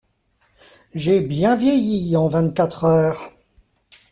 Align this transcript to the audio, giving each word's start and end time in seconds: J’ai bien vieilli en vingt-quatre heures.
J’ai 0.95 1.21
bien 1.21 1.55
vieilli 1.55 2.17
en 2.17 2.27
vingt-quatre 2.27 2.85
heures. 2.85 3.23